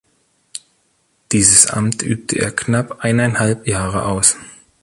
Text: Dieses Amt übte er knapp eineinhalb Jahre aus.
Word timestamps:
Dieses 1.31 1.67
Amt 1.67 2.01
übte 2.01 2.39
er 2.39 2.49
knapp 2.49 3.01
eineinhalb 3.01 3.67
Jahre 3.67 4.05
aus. 4.07 4.35